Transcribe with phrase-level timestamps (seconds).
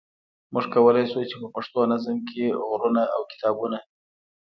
[0.53, 3.79] موږ کولای شو چې په پښتو نظم کې غرونه او کتابونه.